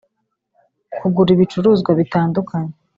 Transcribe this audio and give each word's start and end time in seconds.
kugura 0.97 1.29
ibicuruzwa 1.33 1.91
bitandukanye 1.99 2.73